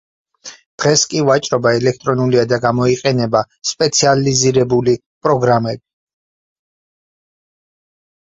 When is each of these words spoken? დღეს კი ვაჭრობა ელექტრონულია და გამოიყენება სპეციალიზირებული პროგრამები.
დღეს 0.83 1.01
კი 1.09 1.19
ვაჭრობა 1.25 1.73
ელექტრონულია 1.79 2.45
და 2.53 2.57
გამოიყენება 2.63 3.41
სპეციალიზირებული 3.71 4.95
პროგრამები. 5.27 5.87